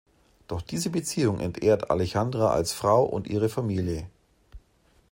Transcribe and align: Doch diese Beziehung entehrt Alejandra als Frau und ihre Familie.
Doch 0.47 0.63
diese 0.63 0.89
Beziehung 0.89 1.39
entehrt 1.39 1.91
Alejandra 1.91 2.49
als 2.49 2.73
Frau 2.73 3.03
und 3.03 3.27
ihre 3.27 3.49
Familie. 3.49 4.07